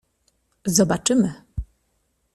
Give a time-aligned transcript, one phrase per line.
[0.65, 1.43] Zobaczmy.